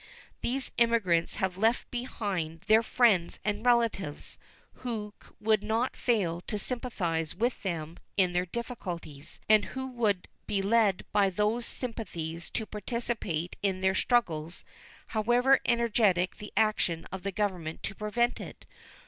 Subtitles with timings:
[0.41, 4.39] Those emigrants have left behind them friends and relatives,
[4.81, 10.63] who would not fail to sympathize with them in their difficulties, and who would be
[10.63, 14.65] led by those sympathies to participate in their struggles,
[15.09, 18.65] however energetic the action of the Government to prevent it.